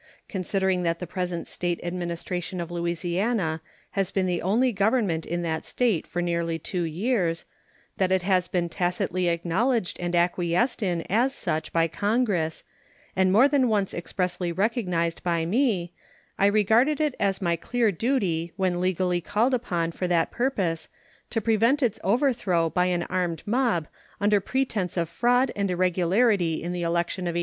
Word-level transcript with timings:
Considering 0.27 0.81
that 0.81 0.97
the 0.97 1.05
present 1.05 1.47
State 1.47 1.79
administration 1.83 2.59
of 2.59 2.71
Louisiana 2.71 3.61
has 3.91 4.09
been 4.09 4.25
the 4.25 4.41
only 4.41 4.71
government 4.71 5.27
in 5.27 5.43
that 5.43 5.63
State 5.63 6.07
for 6.07 6.23
nearly 6.23 6.57
two 6.57 6.81
years; 6.85 7.45
that 7.97 8.11
it 8.11 8.23
has 8.23 8.47
been 8.47 8.67
tacitly 8.67 9.27
acknowledged 9.27 9.99
and 9.99 10.15
acquiesced 10.15 10.81
in 10.81 11.03
as 11.07 11.35
such 11.35 11.71
by 11.71 11.87
Congress, 11.87 12.63
and 13.15 13.31
more 13.31 13.47
than 13.47 13.67
once 13.67 13.93
expressly 13.93 14.51
recognized 14.51 15.21
by 15.21 15.45
me, 15.45 15.93
I 16.39 16.47
regarded 16.47 16.99
it 16.99 17.13
as 17.19 17.39
my 17.39 17.55
clear 17.55 17.91
duty, 17.91 18.53
when 18.57 18.81
legally 18.81 19.21
called 19.21 19.53
upon 19.53 19.91
for 19.91 20.07
that 20.07 20.31
purpose, 20.31 20.89
to 21.29 21.41
prevent 21.41 21.83
its 21.83 21.99
overthrow 22.03 22.71
by 22.71 22.87
an 22.87 23.03
armed 23.03 23.43
mob 23.45 23.85
under 24.19 24.39
pretense 24.39 24.97
of 24.97 25.09
fraud 25.09 25.51
and 25.55 25.69
irregularity 25.69 26.63
in 26.63 26.71
the 26.73 26.81
election 26.81 27.25
of 27.25 27.33
1872. 27.35 27.39